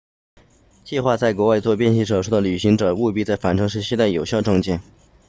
[0.83, 4.81] 计划在国外做变性手术的旅行者务必在返程时携带有效证件